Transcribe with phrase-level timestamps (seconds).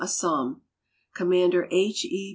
[0.01, 0.61] Assam.
[1.13, 2.27] Commander IL E.